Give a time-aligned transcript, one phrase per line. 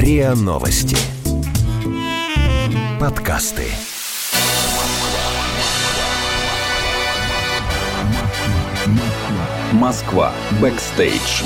[0.00, 0.96] РИА Новости.
[3.00, 3.64] Подкасты.
[9.78, 10.32] Москва.
[10.60, 11.44] Бэкстейдж.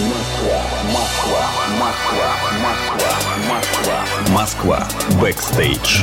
[0.87, 1.45] Москва.
[1.79, 2.35] Москва.
[2.63, 3.13] Москва.
[3.47, 4.05] Москва.
[4.33, 4.89] Москва.
[5.21, 6.03] Бэкстейдж.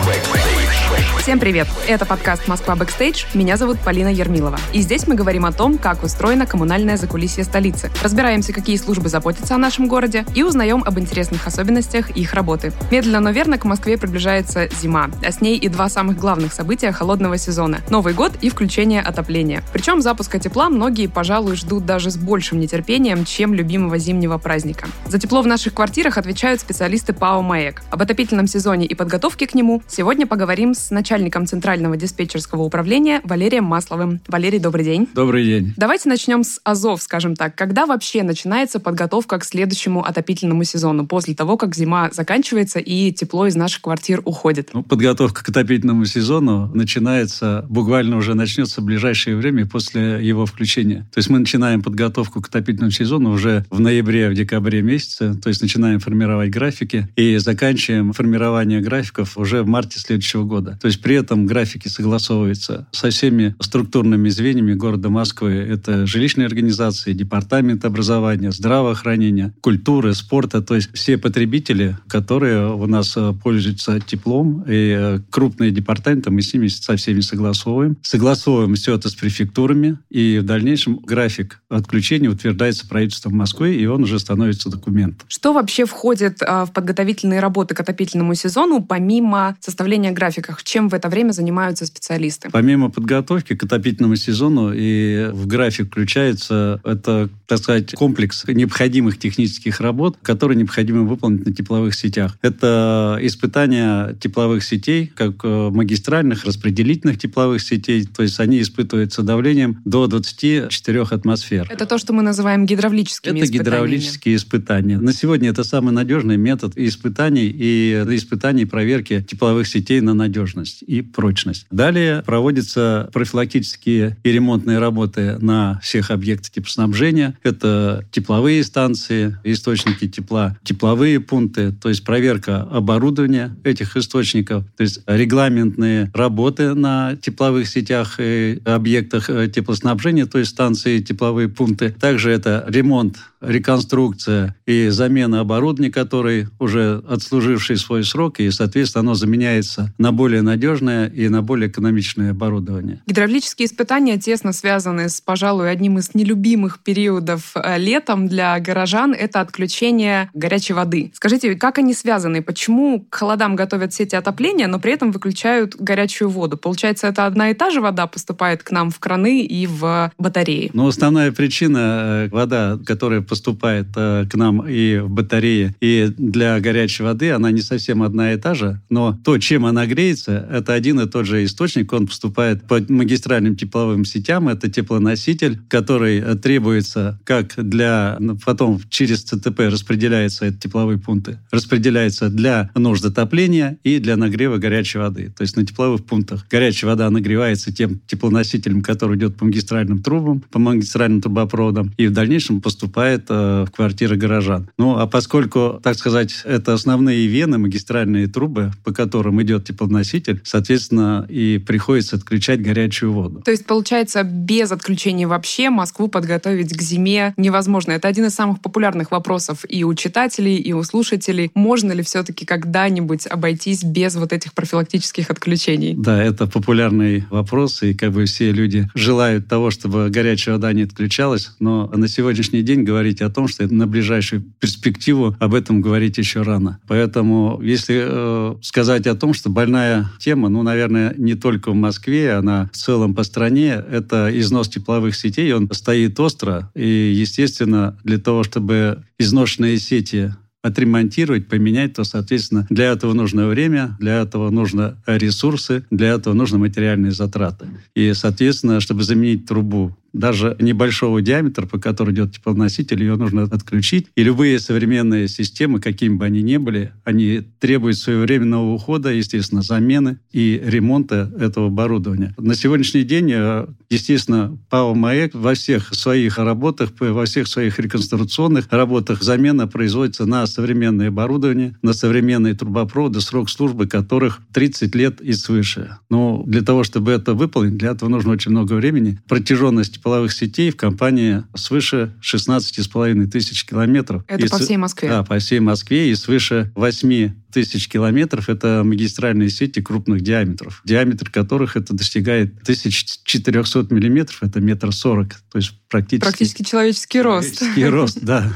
[1.20, 1.68] Всем привет!
[1.88, 3.26] Это подкаст «Москва Бэкстейдж».
[3.34, 4.60] Меня зовут Полина Ермилова.
[4.74, 7.90] И здесь мы говорим о том, как устроено коммунальное закулисье столицы.
[8.04, 12.74] Разбираемся, какие службы заботятся о нашем городе и узнаем об интересных особенностях их работы.
[12.92, 16.92] Медленно, но верно к Москве приближается зима, а с ней и два самых главных события
[16.92, 19.64] холодного сезона– Новый год и включение отопления.
[19.74, 24.88] Причем запуска тепла многие, пожалуй, ждут даже с большим нетерпением, чем любимого зимнего праздника.
[25.08, 27.82] За тепло в наших квартирах отвечают специалисты ПАО «МАЭК».
[27.90, 33.64] Об отопительном сезоне и подготовке к нему сегодня поговорим с начальником Центрального диспетчерского управления Валерием
[33.64, 34.22] Масловым.
[34.28, 35.08] Валерий, добрый день.
[35.14, 35.74] Добрый день.
[35.78, 37.56] Давайте начнем с АЗОВ, скажем так.
[37.56, 43.48] Когда вообще начинается подготовка к следующему отопительному сезону, после того, как зима заканчивается и тепло
[43.48, 44.72] из наших квартир уходит?
[44.74, 51.08] Ну, подготовка к отопительному сезону начинается, буквально уже начнется в ближайшее время после его включения.
[51.14, 55.50] То есть мы начинаем подготовку к отопительному сезону уже в ноябре, в декабре месяце, то
[55.50, 60.78] есть начинаем формировать графики и заканчиваем формирование графиков уже в марте следующего года.
[60.82, 65.52] То есть при этом графики согласовываются со всеми структурными звеньями города Москвы.
[65.52, 70.62] Это жилищные организации, департамент образования, здравоохранения, культуры, спорта.
[70.62, 76.42] То есть все потребители, которые у нас э, пользуются теплом, и э, крупные департаменты, мы
[76.42, 77.98] с ними со всеми согласовываем.
[78.02, 84.04] Согласовываем все это с префектурами, и в дальнейшем график отключения утверждается правительством Москвы, и он
[84.04, 85.28] уже становится документом.
[85.28, 90.64] Что вообще входит а, в подготовительные работы к отопительному сезону, помимо составления графиков?
[90.64, 92.50] Чем в это время занимаются специалисты?
[92.52, 99.80] Помимо подготовки к отопительному сезону и в график включается это, так сказать, комплекс необходимых технических
[99.80, 102.38] работ, которые необходимо выполнить на тепловых сетях.
[102.42, 109.82] Это испытания тепловых сетей, как э, магистральных, распределительных тепловых сетей, то есть они испытываются давлением
[109.86, 111.68] до 24 атмосфер.
[111.70, 113.66] Это то, что мы называем гидравлическими это испытаниями.
[113.66, 114.98] гидравлические испытания.
[114.98, 121.02] На сегодня это самый надежный метод испытаний и испытаний проверки тепловых сетей на надежность и
[121.02, 121.66] прочность.
[121.72, 127.38] Далее проводятся профилактические и ремонтные работы на всех объектах теплоснабжения.
[127.44, 135.02] Это тепловые станции, источники тепла, тепловые пункты, то есть проверка оборудования этих источников, то есть
[135.08, 141.69] регламентные работы на тепловых сетях и объектах э, теплоснабжения, то есть станции, тепловые пункты.
[141.78, 149.14] Также это ремонт реконструкция и замена оборудования, который уже отслуживший свой срок, и, соответственно, оно
[149.14, 153.02] заменяется на более надежное и на более экономичное оборудование.
[153.08, 159.14] Гидравлические испытания тесно связаны с, пожалуй, одним из нелюбимых периодов э, летом для горожан.
[159.14, 161.12] Это отключение горячей воды.
[161.14, 162.42] Скажите, как они связаны?
[162.42, 166.58] Почему к холодам готовят сети отопления, но при этом выключают горячую воду?
[166.58, 170.70] Получается, это одна и та же вода поступает к нам в краны и в батареи?
[170.74, 176.60] Но основная причина э, вода, которая поступает э, к нам и в батарее, и для
[176.60, 180.74] горячей воды, она не совсем одна и та же, но то, чем она греется, это
[180.74, 186.36] один и тот же источник, он поступает по магистральным тепловым сетям, это теплоноситель, который э,
[186.36, 193.78] требуется как для, ну, потом через ЦТП распределяется, это тепловые пункты, распределяется для нужд отопления
[193.84, 195.32] и для нагрева горячей воды.
[195.38, 200.42] То есть на тепловых пунктах горячая вода нагревается тем теплоносителем, который идет по магистральным трубам,
[200.52, 204.70] по магистральным трубопроводам, и в дальнейшем поступает поступает э, в квартиры горожан.
[204.78, 211.26] Ну, а поскольку, так сказать, это основные вены, магистральные трубы, по которым идет теплоноситель, соответственно,
[211.30, 213.42] и приходится отключать горячую воду.
[213.42, 217.94] То есть, получается, без отключения вообще Москву подготовить к зиме невозможно.
[217.94, 221.52] Это один из самых популярных вопросов и у читателей, и у слушателей.
[221.56, 225.96] Можно ли все-таки когда-нибудь обойтись без вот этих профилактических отключений?
[225.98, 230.84] Да, это популярный вопрос, и как бы все люди желают того, чтобы горячая вода не
[230.84, 235.82] отключалась, но на сегодняшний день говорить говорить о том, что на ближайшую перспективу об этом
[235.82, 236.80] говорить еще рано.
[236.88, 242.34] Поэтому, если э, сказать о том, что больная тема, ну, наверное, не только в Москве,
[242.34, 246.72] она в целом по стране, это износ тепловых сетей, он стоит остро.
[246.76, 253.96] И, естественно, для того, чтобы изношенные сети отремонтировать, поменять, то, соответственно, для этого нужно время,
[254.00, 257.68] для этого нужно ресурсы, для этого нужны материальные затраты.
[257.96, 264.08] И, соответственно, чтобы заменить трубу даже небольшого диаметра, по которому идет теплоноситель, ее нужно отключить.
[264.16, 270.20] И любые современные системы, какими бы они ни были, они требуют своевременного ухода, естественно, замены
[270.32, 272.34] и ремонта этого оборудования.
[272.38, 278.68] На сегодняшний день, э, естественно, ПАО «МАЭК» во всех своих работах, во всех своих реконструкционных
[278.72, 285.34] работах замена производится на современное оборудование, на современные трубопроводы, срок службы которых 30 лет и
[285.34, 285.98] свыше.
[286.10, 289.20] Но для того, чтобы это выполнить, для этого нужно очень много времени.
[289.28, 294.24] Протяженность половых сетей в компании свыше 16,5 тысяч километров.
[294.28, 295.10] Это и по всей Москве?
[295.10, 301.30] Да, по всей Москве и свыше 8 тысяч километров– это магистральные сети крупных диаметров, диаметр
[301.30, 306.30] которых это достигает 1400 миллиметров, это метр сорок, то есть практически...
[306.30, 307.60] Практически человеческий рост.
[307.60, 308.54] Человеческий рост, да.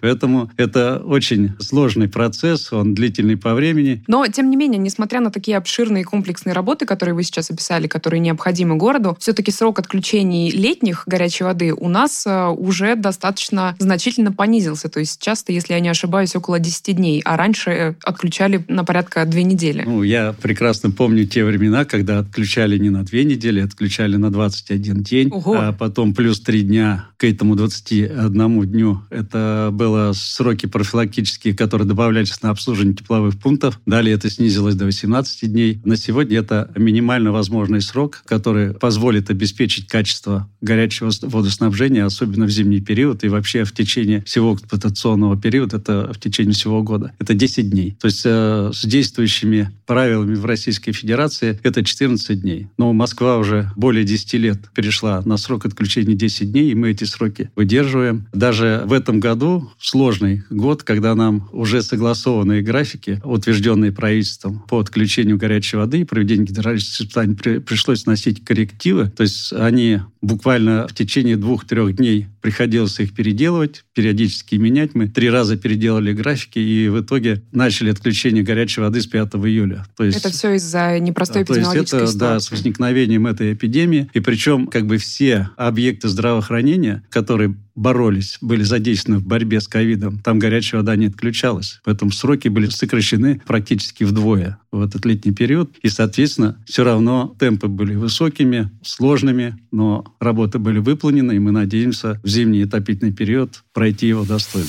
[0.00, 4.02] Поэтому это очень сложный процесс, он длительный по времени.
[4.08, 8.20] Но, тем не менее, несмотря на такие обширные комплексные работы, которые вы сейчас описали, которые
[8.20, 14.88] необходимы городу, все-таки срок отключений летних горячей воды у нас э, уже достаточно значительно понизился.
[14.88, 17.94] То есть часто, если я не ошибаюсь, около 10 дней, а раньше э,
[18.32, 19.82] отключали на порядка две недели.
[19.84, 25.02] Ну, я прекрасно помню те времена, когда отключали не на две недели, отключали на 21
[25.02, 25.54] день, Ого.
[25.54, 29.02] а потом плюс три дня к этому 21 дню.
[29.10, 33.78] Это было сроки профилактические, которые добавлялись на обслуживание тепловых пунктов.
[33.84, 35.80] Далее это снизилось до 18 дней.
[35.84, 42.80] На сегодня это минимально возможный срок, который позволит обеспечить качество горячего водоснабжения, особенно в зимний
[42.80, 47.12] период и вообще в течение всего эксплуатационного периода, это в течение всего года.
[47.18, 47.96] Это 10 дней.
[48.00, 52.68] То есть э, с действующими правилами в Российской Федерации это 14 дней.
[52.78, 57.04] Но Москва уже более 10 лет перешла на срок отключения 10 дней, и мы эти
[57.04, 58.26] сроки выдерживаем.
[58.32, 65.36] Даже в этом году, сложный год, когда нам уже согласованные графики, утвержденные правительством по отключению
[65.36, 69.10] горячей воды и проведению гидравлических испытаний, при, пришлось носить коррективы.
[69.10, 74.94] То есть они буквально в течение двух-трех дней приходилось их переделывать, периодически менять.
[74.94, 79.84] Мы три раза переделали графики и в итоге начали отключение горячей воды с 5 июля.
[79.96, 82.34] То есть, это все из-за непростой эпидемиологической то есть это, ситуации.
[82.34, 84.08] Да, с возникновением этой эпидемии.
[84.14, 90.18] И причем как бы все объекты здравоохранения, которые боролись, были задействованы в борьбе с ковидом,
[90.18, 91.80] там горячая вода не отключалась.
[91.84, 95.76] Поэтому сроки были сокращены практически вдвое в этот летний период.
[95.82, 102.20] И, соответственно, все равно темпы были высокими, сложными, но работы были выполнены, и мы надеемся
[102.22, 104.68] в зимний отопительный период пройти его достойно.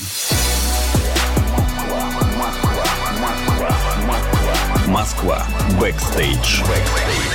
[4.86, 5.46] Москва.
[5.80, 6.60] Бэкстейдж.
[6.60, 7.33] Бэкстейдж.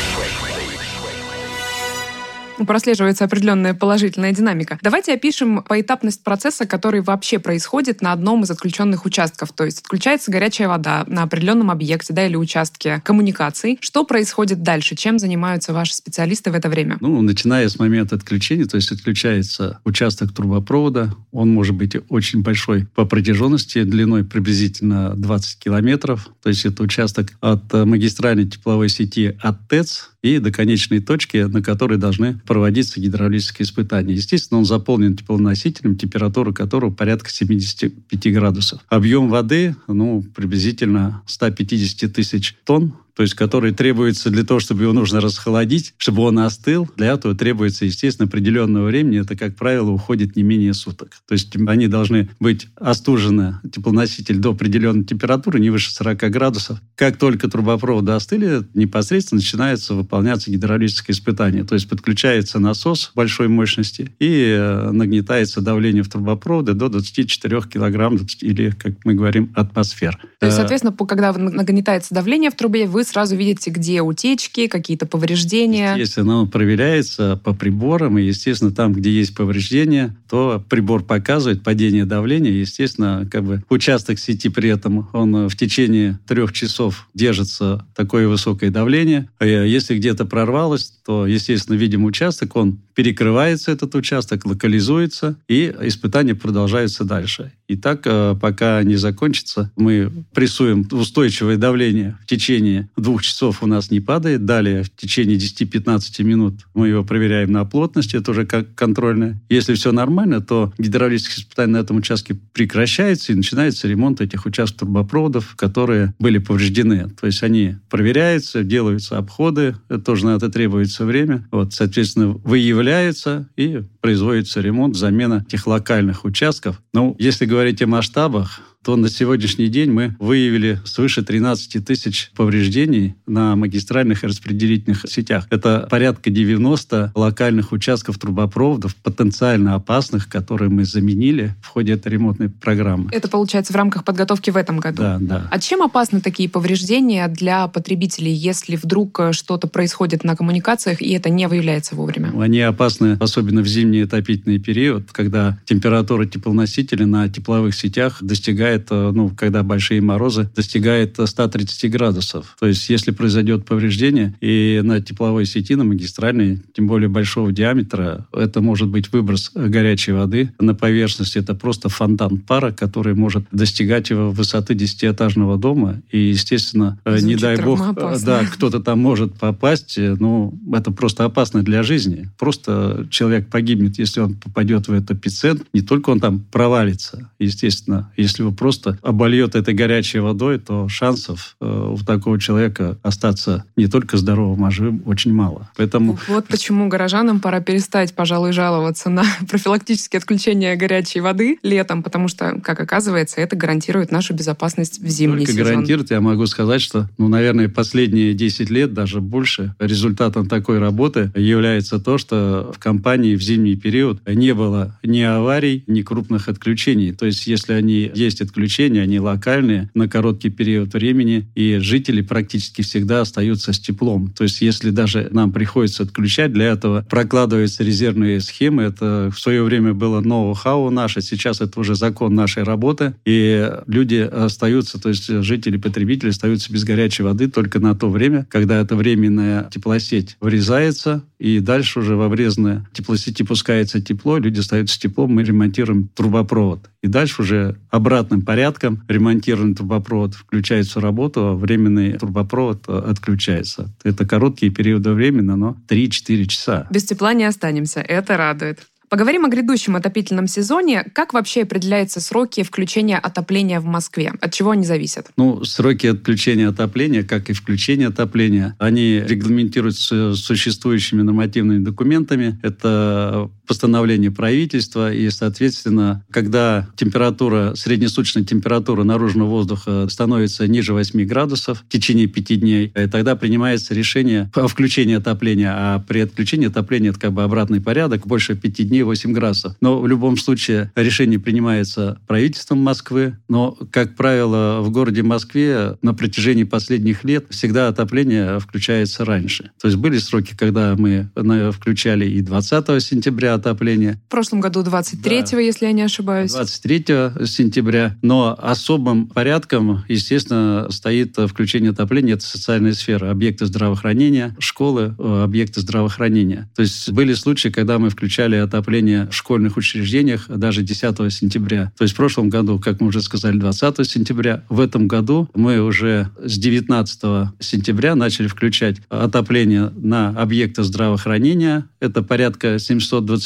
[2.65, 4.79] Прослеживается определенная положительная динамика.
[4.81, 9.51] Давайте опишем поэтапность процесса, который вообще происходит на одном из отключенных участков.
[9.53, 13.77] То есть отключается горячая вода на определенном объекте да, или участке коммуникаций.
[13.81, 14.95] Что происходит дальше?
[14.95, 16.97] Чем занимаются ваши специалисты в это время?
[17.01, 21.13] Ну, начиная с момента отключения, то есть отключается участок трубопровода.
[21.31, 26.29] Он может быть очень большой по протяженности, длиной приблизительно 20 километров.
[26.41, 31.61] То есть это участок от магистральной тепловой сети от ТЭЦ и до конечной точки, на
[31.61, 34.13] которой должны проводиться гидравлические испытания.
[34.13, 38.81] Естественно, он заполнен теплоносителем, температура которого порядка 75 градусов.
[38.89, 44.93] Объем воды, ну, приблизительно 150 тысяч тонн то есть который требуется для того, чтобы его
[44.93, 46.87] нужно расхолодить, чтобы он остыл.
[46.95, 49.19] Для этого требуется, естественно, определенного времени.
[49.19, 51.17] Это, как правило, уходит не менее суток.
[51.27, 56.79] То есть они должны быть остужены, теплоноситель, до определенной температуры, не выше 40 градусов.
[56.95, 61.65] Как только трубопроводы остыли, непосредственно начинается выполняться гидравлическое испытание.
[61.65, 68.17] То есть подключается насос большой мощности и э, нагнетается давление в трубопроводы до 24 килограмм
[68.39, 70.17] или, как мы говорим, атмосфер.
[70.39, 75.05] То есть, э, соответственно, когда нагнетается давление в трубе, вы сразу видите, где утечки, какие-то
[75.05, 75.95] повреждения.
[75.95, 82.05] Если оно проверяется по приборам, и, естественно, там, где есть повреждения, то прибор показывает падение
[82.05, 82.51] давления.
[82.51, 88.69] Естественно, как бы участок сети при этом, он в течение трех часов держится такое высокое
[88.69, 89.29] давление.
[89.39, 96.35] А если где-то прорвалось, то, естественно, видим участок, он перекрывается, этот участок, локализуется, и испытания
[96.35, 97.51] продолжаются дальше.
[97.69, 103.67] И так, э, пока не закончится, мы прессуем устойчивое давление в течение двух часов у
[103.67, 104.45] нас не падает.
[104.45, 109.39] Далее в течение 10-15 минут мы его проверяем на плотность, это уже как контрольное.
[109.49, 114.79] Если все нормально, то гидравлические испытания на этом участке прекращаются и начинается ремонт этих участков
[114.79, 117.09] трубопроводов, которые были повреждены.
[117.21, 121.47] То есть они проверяются, делаются обходы, тоже на это требуется время.
[121.51, 126.81] Вот, соответственно, выявляется и производится ремонт, замена тех локальных участков.
[126.93, 133.15] Ну, если говорить о масштабах, то на сегодняшний день мы выявили свыше 13 тысяч повреждений
[133.27, 135.47] на магистральных и распределительных сетях.
[135.49, 142.49] Это порядка 90 локальных участков трубопроводов, потенциально опасных, которые мы заменили в ходе этой ремонтной
[142.49, 143.09] программы.
[143.11, 145.01] Это получается в рамках подготовки в этом году?
[145.01, 145.47] Да, да.
[145.51, 151.11] А чем опасны такие повреждения для потребителей, если вдруг э, что-то происходит на коммуникациях и
[151.11, 152.31] это не выявляется вовремя?
[152.39, 159.11] Они опасны, особенно в зимний отопительный период, когда температура теплоносителя на тепловых сетях достигает, э,
[159.13, 162.55] ну, когда большие морозы, достигает 130 градусов.
[162.59, 168.27] То есть, если произойдет повреждение и на тепловой сети, на магистральной, тем более большого диаметра,
[168.33, 171.35] это может быть выброс горячей воды на поверхность.
[171.35, 176.01] Это просто фонтан пара, который может достигать его высоты десятиэтажного дома.
[176.11, 177.79] И, естественно, Звучит не дай бог,
[178.23, 179.97] да, кто-то там может попасть.
[179.97, 182.29] Ну, это просто опасно для жизни.
[182.37, 185.65] Просто человек погибнет, если он попадет в этот эпицентр.
[185.73, 188.11] Не только он там провалится, естественно.
[188.17, 193.87] Если его просто обольет этой горячей водой, то шансов э, у такого человека остаться не
[193.87, 195.69] только здоровым, а живым очень мало.
[195.77, 196.19] Поэтому...
[196.27, 202.59] Вот почему горожанам пора перестать, пожалуй, жаловаться на профилактические отключения горячей воды летом, потому что,
[202.61, 205.65] как оказывается, это гарантирует нашу безопасность в зимний Только сезон.
[205.65, 211.31] гарантирует, я могу сказать, что, ну, наверное, последние 10 лет, даже больше, результатом такой работы
[211.33, 217.13] является то, что в компании в зимний период не было ни аварий, ни крупных отключений.
[217.13, 222.81] То есть, если они есть отключения, они локальные, на короткий период времени, и жители практически
[222.81, 224.33] всегда остаются с теплом.
[224.35, 228.83] То есть, если даже нам приходится отключать, для этого прокладываются резервные схемы.
[228.83, 234.17] Это в свое время было ноу-хау наше, сейчас это уже закон нашей работы, и люди
[234.17, 238.95] остаются, то есть жители, потребители остаются без горячей воды только на то время, когда эта
[238.95, 245.31] временная теплосеть врезается, и дальше уже во врезанной теплосети пускается тепло, люди остаются с теплом,
[245.31, 246.89] мы ремонтируем трубопровод.
[247.01, 253.93] И дальше уже обратным порядком ремонтированный трубопровод включается в работу, а временный трубопровод э, отключается.
[254.03, 256.87] Это короткие периоды времени, но 3-4 часа.
[256.89, 258.79] Без тепла не останемся, это радует.
[259.09, 261.03] Поговорим о грядущем отопительном сезоне.
[261.13, 264.33] Как вообще определяются сроки включения отопления в Москве?
[264.39, 265.31] От чего они зависят?
[265.35, 272.59] Ну, сроки отключения отопления, как и включения отопления, они регламентируются существующими нормативными документами.
[272.61, 281.83] Это постановление правительства, и, соответственно, когда температура, среднесуточная температура наружного воздуха становится ниже 8 градусов
[281.87, 287.11] в течение 5 дней, э, тогда принимается решение о включении отопления, а при отключении отопления
[287.11, 289.75] это как бы обратный порядок, больше 5 дней 8 градусов.
[289.81, 296.15] Но в любом случае решение принимается правительством Москвы, но, как правило, в городе Москве на
[296.15, 299.69] протяжении последних лет всегда отопление включается раньше.
[299.79, 301.29] То есть были сроки, когда мы
[301.71, 304.19] включали и 20 сентября отопления.
[304.27, 305.59] В прошлом году 23-го, да.
[305.59, 306.51] если я не ошибаюсь.
[306.53, 307.05] 23
[307.45, 308.15] сентября.
[308.21, 312.35] Но особым порядком, естественно, стоит включение отопления.
[312.35, 313.31] Это социальная сфера.
[313.31, 316.69] Объекты здравоохранения, школы, э, объекты здравоохранения.
[316.75, 321.91] То есть были случаи, когда мы включали отопление в школьных учреждениях даже 10 сентября.
[321.97, 324.63] То есть в прошлом году, как мы уже сказали, 20 сентября.
[324.69, 331.85] В этом году мы уже с 19 сентября начали включать отопление на объекты здравоохранения.
[331.99, 332.79] Это порядка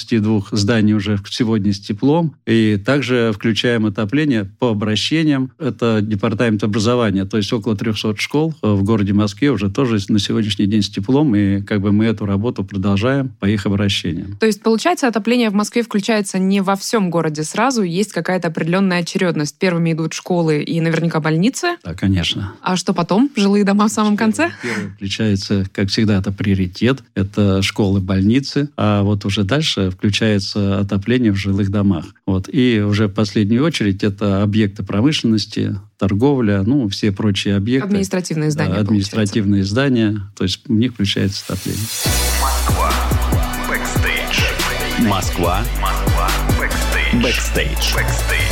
[0.03, 2.35] 722 зданий уже сегодня с теплом.
[2.45, 5.51] И также включаем отопление по обращениям.
[5.57, 7.25] Это департамент образования.
[7.25, 11.35] То есть около 300 школ в городе Москве уже тоже на сегодняшний день с теплом.
[11.35, 14.37] И как бы мы эту работу продолжаем по их обращениям.
[14.39, 17.81] То есть, получается, отопление в Москве включается не во всем городе сразу.
[17.83, 19.57] Есть какая-то определенная очередность.
[19.57, 21.77] Первыми идут школы и наверняка больницы.
[21.83, 22.53] Да, конечно.
[22.61, 23.29] А что потом?
[23.35, 24.51] Жилые дома в самом конце?
[24.61, 27.03] Первый включается, как всегда, это приоритет.
[27.15, 28.69] Это школы, больницы.
[28.77, 32.05] А вот уже дальше включается отопление в жилых домах.
[32.25, 32.49] Вот.
[32.51, 37.87] И уже в последнюю очередь это объекты промышленности, торговля, ну, все прочие объекты.
[37.87, 38.73] Административные здания.
[38.73, 39.71] Да, административные получается.
[39.71, 40.21] здания.
[40.35, 41.85] То есть в них включается отопление.
[42.41, 42.93] Москва.
[43.69, 45.07] Бэкстейдж.
[45.07, 45.63] Москва.
[45.81, 46.29] Москва.
[46.59, 47.23] Бэкстейдж.
[47.23, 47.95] Бэкстейдж.
[47.95, 48.42] Бэкстейдж.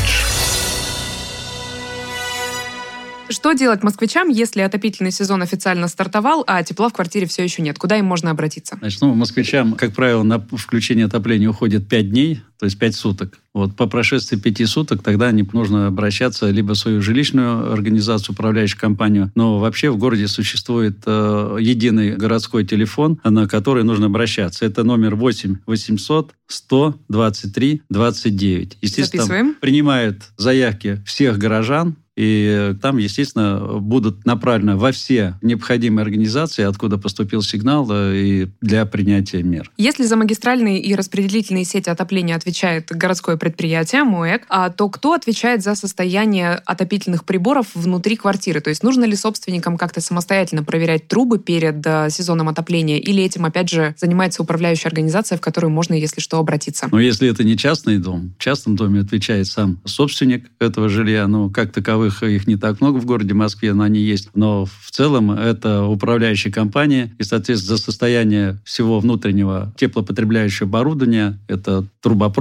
[3.32, 7.80] Что делать москвичам, если отопительный сезон официально стартовал, а тепла в квартире все еще нет?
[7.80, 8.76] Куда им можно обратиться?
[8.80, 13.40] Значит, ну, москвичам, как правило, на включение отопления уходит 5 дней, то есть 5 суток.
[13.56, 18.80] Вот по прошествии 5 суток тогда не нужно обращаться либо в свою жилищную организацию, управляющую
[18.80, 24.64] компанию, но вообще в городе существует э, единый городской телефон, на который нужно обращаться.
[24.64, 28.78] Это номер 8 800 123 29.
[28.80, 29.56] Естественно, Записываем.
[29.60, 37.42] принимают заявки всех горожан, и там, естественно, будут направлены во все необходимые организации, откуда поступил
[37.42, 39.72] сигнал, э, и для принятия мер.
[39.78, 45.14] Если за магистральные и распределительные сети отопления отвечают отвечает городское предприятие МОЭК, а то кто
[45.14, 48.60] отвечает за состояние отопительных приборов внутри квартиры?
[48.60, 53.46] То есть нужно ли собственникам как-то самостоятельно проверять трубы перед э, сезоном отопления или этим,
[53.46, 56.90] опять же, занимается управляющая организация, в которую можно, если что, обратиться?
[56.92, 61.50] Но если это не частный дом, в частном доме отвечает сам собственник этого жилья, ну,
[61.50, 64.30] как таковых их не так много в городе Москве, но они есть.
[64.36, 71.86] Но в целом это управляющая компания, и, соответственно, за состояние всего внутреннего теплопотребляющего оборудования, это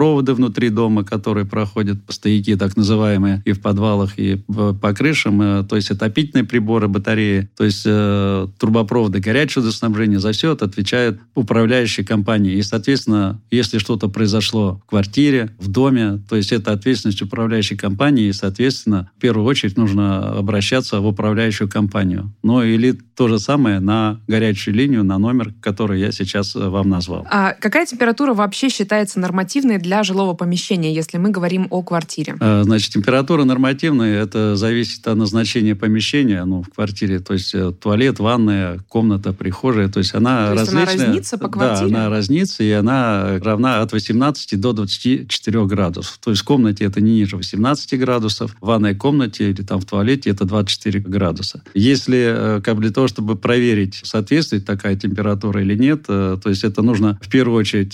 [0.00, 5.42] трубопроводы внутри дома, которые проходят по стояки, так называемые, и в подвалах, и по крышам,
[5.42, 10.64] э, то есть отопительные приборы, батареи, то есть э, трубопроводы горячего водоснабжения, за все это
[10.64, 12.54] отвечают управляющие компании.
[12.54, 18.28] И, соответственно, если что-то произошло в квартире, в доме, то есть это ответственность управляющей компании,
[18.28, 22.32] и, соответственно, в первую очередь нужно обращаться в управляющую компанию.
[22.42, 26.88] Ну или то же самое на горячую линию, на номер, который я сейчас э, вам
[26.88, 27.26] назвал.
[27.30, 32.36] А какая температура вообще считается нормативной для жилого помещения, если мы говорим о квартире?
[32.40, 37.18] А, значит, температура нормативная, это зависит от назначения помещения ну, в квартире.
[37.18, 39.88] То есть э, туалет, ванная, комната, прихожая.
[39.88, 40.80] То есть она то различная.
[40.80, 41.90] Есть она разнится по квартире?
[41.90, 46.18] Да, она разнится, и она равна от 18 до 24 градусов.
[46.18, 49.84] То есть в комнате это не ниже 18 градусов, в ванной комнате или там в
[49.84, 51.62] туалете это 24 градуса.
[51.74, 56.64] Если э, как бы для того, чтобы проверить, соответствует такая температура или нет, то есть
[56.64, 57.92] это нужно в первую очередь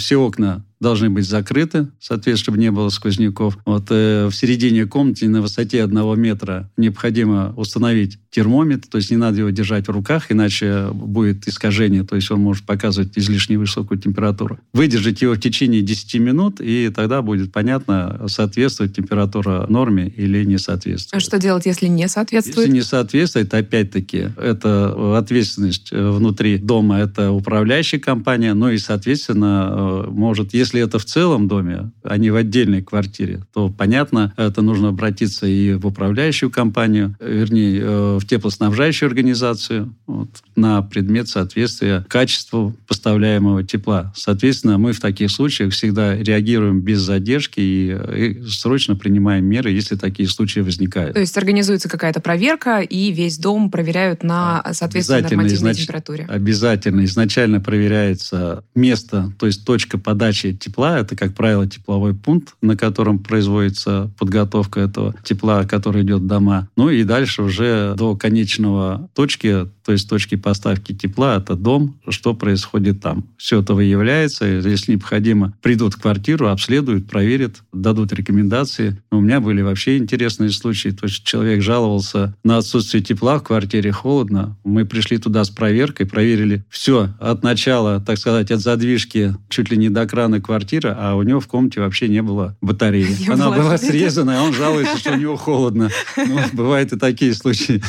[0.00, 3.58] все окна должны быть закрыты, соответственно, чтобы не было сквозняков.
[3.64, 9.16] Вот э, в середине комнаты на высоте одного метра необходимо установить термометр, то есть не
[9.16, 13.98] надо его держать в руках, иначе будет искажение, то есть он может показывать излишне высокую
[14.00, 14.58] температуру.
[14.72, 20.58] Выдержать его в течение 10 минут, и тогда будет понятно, соответствует температура норме или не
[20.58, 21.22] соответствует.
[21.22, 22.58] А что делать, если не соответствует?
[22.58, 30.04] Если не соответствует, опять-таки, это ответственность э, внутри дома, это управляющая компания, но и, соответственно,
[30.06, 34.32] э, может, если если это в целом доме, а не в отдельной квартире, то, понятно,
[34.36, 41.28] это нужно обратиться и в управляющую компанию, вернее, э, в теплоснабжающую организацию вот, на предмет
[41.28, 44.12] соответствия качеству поставляемого тепла.
[44.16, 49.96] Соответственно, мы в таких случаях всегда реагируем без задержки и, и срочно принимаем меры, если
[49.96, 51.14] такие случаи возникают.
[51.14, 55.78] То есть организуется какая-то проверка, и весь дом проверяют на соответствие нормативной изнач...
[55.78, 56.26] температуре?
[56.28, 57.04] Обязательно.
[57.04, 60.98] Изначально проверяется место, то есть точка подачи тепла.
[60.98, 66.68] Это, как правило, тепловой пункт, на котором производится подготовка этого тепла, который идет в дома.
[66.76, 72.34] Ну и дальше уже до конечного точки, то есть точки поставки тепла, это дом, что
[72.34, 73.24] происходит там.
[73.38, 74.44] Все это выявляется.
[74.44, 79.00] Если необходимо, придут в квартиру, обследуют, проверят, дадут рекомендации.
[79.10, 80.90] Но у меня были вообще интересные случаи.
[80.90, 84.58] То есть человек жаловался на отсутствие тепла в квартире, холодно.
[84.62, 89.78] Мы пришли туда с проверкой, проверили все от начала, так сказать, от задвижки чуть ли
[89.78, 93.16] не до крана квартира, а у него в комнате вообще не было батареи.
[93.20, 95.88] Не Она была срезана, а он жалуется, что у него холодно.
[96.28, 97.82] Ну, бывают и такие случаи.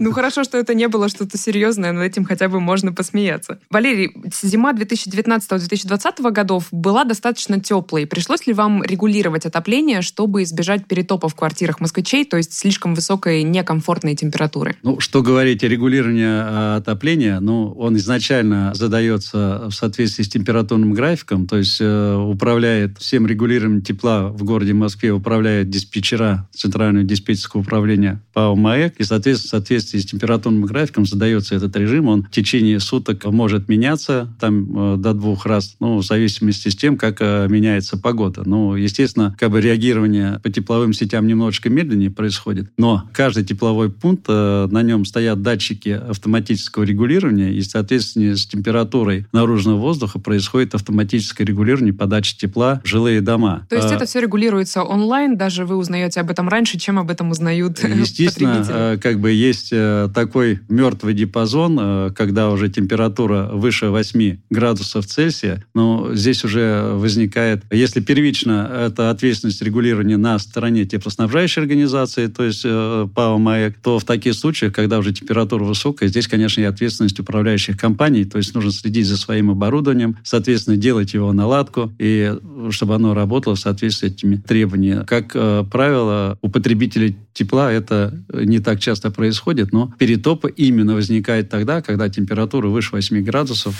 [0.00, 3.58] Ну, хорошо, что это не было что-то серьезное, над этим хотя бы можно посмеяться.
[3.70, 8.06] Валерий, зима 2019-2020 годов была достаточно теплой.
[8.06, 13.42] Пришлось ли вам регулировать отопление, чтобы избежать перетопа в квартирах москвичей, то есть слишком высокой
[13.42, 14.76] некомфортной температуры?
[14.82, 20.92] Ну, что говорить о регулировании а, отопления, ну, он изначально задается в соответствии с температурным
[20.92, 27.60] графиком, то есть э, управляет всем регулированием тепла в городе Москве, управляет диспетчера Центрального диспетчерского
[27.60, 28.94] управления ПАО МАЭК.
[28.98, 32.08] И, соответственно, в соответствии с температурным графиком задается этот режим.
[32.08, 36.76] Он в течение суток может меняться там э, до двух раз, ну, в зависимости с
[36.76, 38.42] тем, как э, меняется погода.
[38.44, 44.26] Ну, естественно, как бы реагирование по тепловым сетям немножечко медленнее происходит, но каждый тепловой пункт,
[44.28, 51.46] э, на нем стоят датчики автоматического регулирования, и, соответственно, с температурой наружного воздуха происходит автоматическое
[51.46, 53.66] регулирование подачи тепла в жилые дома.
[53.68, 57.10] То есть а, это все регулируется онлайн, даже вы узнаете об этом раньше, чем об
[57.10, 59.70] этом узнают Естественно, как бы есть
[60.14, 67.62] такой мертвый диапазон, э, когда уже температура выше 8 градусов Цельсия, но здесь уже возникает,
[67.70, 74.04] если первично это ответственность регулирования на стороне теплоснабжающей организации, то есть ПАО МАЭК, то в
[74.04, 78.72] таких случаях, когда уже температура высокая, здесь, конечно, и ответственность управляющих компаний, то есть нужно
[78.72, 82.32] следить за своим оборудованием, соответственно, делать его наладку, и
[82.70, 85.04] чтобы оно работало в соответствии с этими требованиями.
[85.04, 91.50] Как э, правило, у потребителей тепла это не так часто происходит, но перетопы именно возникает
[91.50, 93.74] тогда, когда температура выше 8 градусов.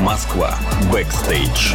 [0.00, 0.58] Москва.
[0.92, 1.74] Бэкстейдж.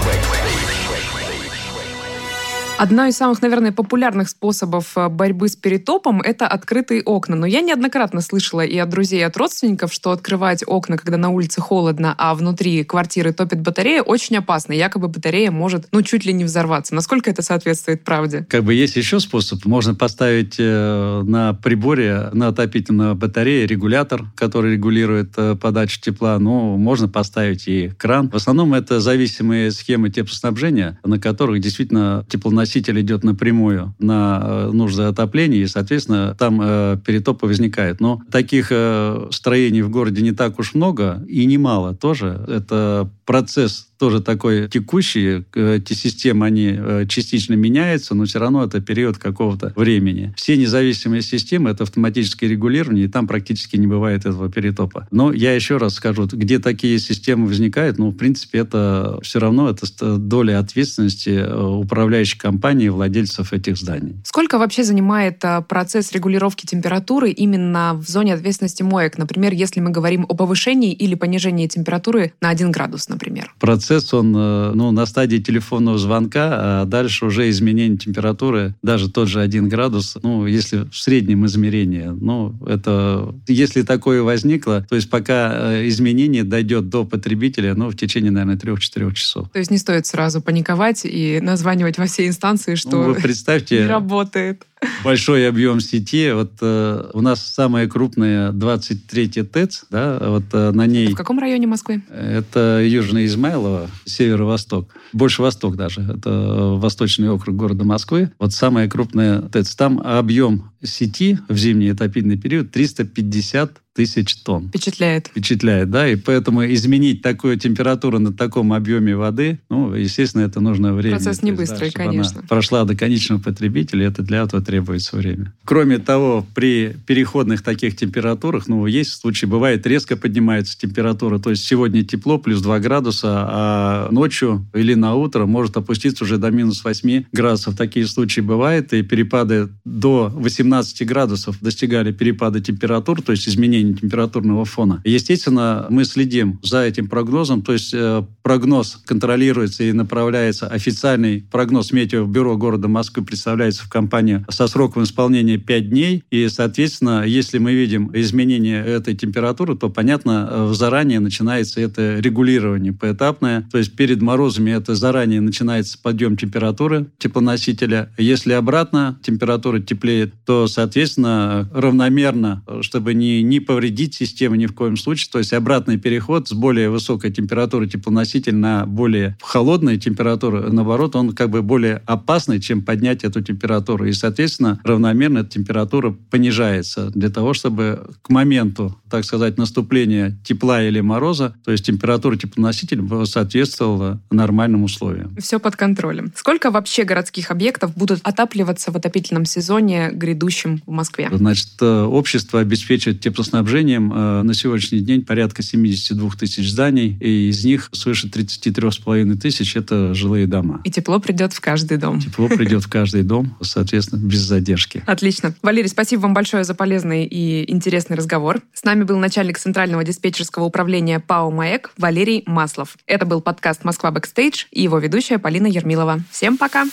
[2.77, 7.38] Одно из самых, наверное, популярных способов э, борьбы с перетопом– это открытые окна.
[7.38, 11.29] Но я неоднократно слышала и от друзей, и от родственников, что открывать окна, когда на
[11.29, 14.73] улице холодно, а внутри квартиры топит батарея, очень опасно.
[14.73, 16.93] Якобы батарея может, ну, чуть ли не взорваться.
[16.93, 18.45] Насколько это соответствует правде?
[18.49, 19.63] Как бы есть еще способ.
[19.65, 26.38] Можно поставить э, на приборе, на отопительной батарее регулятор, который регулирует э, подачу тепла.
[26.39, 28.29] Ну, можно поставить и кран.
[28.29, 34.71] В основном это зависимые схемы теплоснабжения, на которых действительно теплоноситель носитель идет напрямую на э,
[34.71, 38.01] нужды отопления, и, соответственно, там э, перетопы возникают.
[38.01, 42.43] Но таких э, строений в городе не так уж много и немало тоже.
[42.47, 45.45] Это процесс тоже такой текущий.
[45.54, 50.34] Эти системы, они э, частично меняются, но все равно это период какого-то времени.
[50.36, 55.08] Все независимые системы— это автоматическое регулирование, и там практически не бывает этого перетопа.
[55.12, 59.69] Но я еще раз скажу, где такие системы возникают, ну, в принципе, это все равно
[59.69, 64.15] это доля ответственности э, управляющей компании, владельцев этих зданий.
[64.23, 69.17] Сколько вообще занимает э, процесс регулировки температуры именно в зоне ответственности МОЭК?
[69.17, 73.53] Например, если мы говорим о повышении или понижении температуры на 1 градус, например?
[73.59, 79.27] Процесс, он э, ну, на стадии телефонного звонка, а дальше уже изменение температуры, даже тот
[79.27, 85.09] же 1 градус, ну, если в среднем измерении, ну, это, если такое возникло, то есть
[85.09, 89.49] пока э, изменение дойдет до потребителя, ну, в течение, наверное, 3-4 часов.
[89.51, 92.44] То есть не стоит сразу паниковать и названивать во все инстанции,
[92.75, 94.65] что ну, вы представьте, не работает
[95.03, 96.31] большой объем сети.
[96.33, 101.07] Вот э, у нас самая крупная 23-я ТЭЦ, да, вот э, на ней...
[101.07, 102.03] в каком районе Москвы?
[102.09, 104.89] Это Южное Измайлово, северо-восток.
[105.13, 106.01] Больше восток даже.
[106.01, 108.31] Это восточный округ города Москвы.
[108.39, 109.75] Вот самая крупная ТЭЦ.
[109.75, 114.67] Там объем сети в зимний отопительный период 350 тысяч тонн.
[114.67, 115.27] Впечатляет.
[115.27, 120.93] Впечатляет, да, и поэтому изменить такую температуру на таком объеме воды, ну, естественно, это нужно
[120.93, 121.15] время.
[121.15, 122.43] Процесс не быстрый, да, конечно.
[122.43, 125.54] прошла до конечного потребителя, это для этого требуется время.
[125.63, 131.63] Кроме того, при переходных таких температурах, ну, есть случаи, бывает, резко поднимается температура, то есть
[131.65, 136.84] сегодня тепло, плюс 2 градуса, а ночью или на утро может опуститься уже до минус
[136.84, 137.78] 8 градусов.
[137.78, 144.65] Такие случаи бывают, и перепады до 18 градусов достигали перепада температур, то есть изменения температурного
[144.65, 145.01] фона.
[145.06, 151.91] Естественно, мы следим за этим прогнозом, то есть э, прогноз контролируется и направляется, официальный прогноз
[151.91, 157.73] Метеобюро города Москвы представляется в компании со сроком исполнения 5 дней, и, соответственно, если мы
[157.73, 164.21] видим изменение этой температуры, то, понятно, э, заранее начинается это регулирование поэтапное, то есть перед
[164.21, 168.12] морозами это заранее начинается подъем температуры теплоносителя.
[168.15, 174.97] Если обратно температура теплеет, то, соответственно, равномерно, чтобы не, не повредить систему ни в коем
[174.97, 175.29] случае.
[175.31, 181.33] То есть обратный переход с более высокой температуры теплоноситель на более холодную температуру, наоборот, он
[181.33, 184.05] как бы более опасный, чем поднять эту температуру.
[184.05, 190.83] И, соответственно, равномерно эта температура понижается для того, чтобы к моменту, так сказать, наступления тепла
[190.83, 195.35] или мороза, то есть температура теплоносителя соответствовала нормальным условиям.
[195.37, 196.31] Все под контролем.
[196.35, 201.29] Сколько вообще городских объектов будут отапливаться в отопительном сезоне грядущем в Москве?
[201.31, 207.49] Значит, э, общество обеспечивает теплоснабжение снабжением э, на сегодняшний день порядка 72 тысяч зданий, и
[207.49, 210.81] из них свыше 33,5 тысяч– это жилые дома.
[210.83, 212.19] И тепло придет в каждый дом.
[212.19, 215.03] Тепло придет в каждый дом, соответственно, без задержки.
[215.05, 215.53] Отлично.
[215.61, 218.61] Валерий, спасибо вам большое за полезный и интересный разговор.
[218.73, 222.97] С нами был начальник Центрального диспетчерского управления ПАО «МОЭК» Валерий Маслов.
[223.07, 226.19] Это был подкаст «Москва Бэкстейдж» и его ведущая Полина Ермилова.
[226.31, 226.85] Всем пока!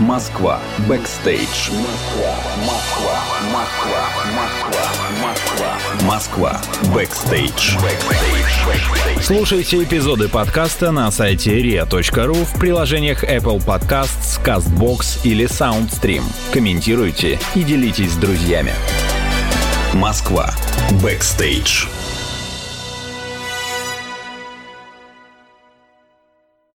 [0.00, 0.60] Москва.
[0.88, 1.70] Бэкстейдж.
[1.70, 2.34] Москва.
[3.52, 4.08] Москва.
[4.34, 4.69] Москва.
[5.30, 5.78] Москва.
[6.02, 6.60] Москва.
[6.92, 7.76] Бэкстейдж.
[9.22, 16.24] Слушайте эпизоды подкаста на сайте ria.ru в приложениях Apple Podcasts, CastBox или SoundStream.
[16.52, 18.72] Комментируйте и делитесь с друзьями.
[19.94, 20.52] Москва.
[21.00, 21.86] Бэкстейдж.